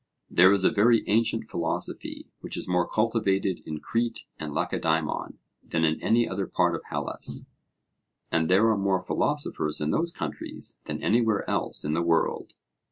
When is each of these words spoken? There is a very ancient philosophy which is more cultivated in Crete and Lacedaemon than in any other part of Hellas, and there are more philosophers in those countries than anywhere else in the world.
There 0.31 0.51
is 0.51 0.63
a 0.63 0.71
very 0.71 1.03
ancient 1.05 1.43
philosophy 1.43 2.27
which 2.39 2.57
is 2.57 2.67
more 2.67 2.87
cultivated 2.87 3.61
in 3.67 3.81
Crete 3.81 4.25
and 4.39 4.51
Lacedaemon 4.51 5.37
than 5.63 5.83
in 5.85 6.01
any 6.01 6.27
other 6.27 6.47
part 6.47 6.73
of 6.73 6.81
Hellas, 6.89 7.45
and 8.31 8.49
there 8.49 8.67
are 8.71 8.77
more 8.79 8.99
philosophers 8.99 9.79
in 9.79 9.91
those 9.91 10.11
countries 10.11 10.79
than 10.87 11.03
anywhere 11.03 11.47
else 11.47 11.85
in 11.85 11.93
the 11.93 12.01
world. 12.01 12.55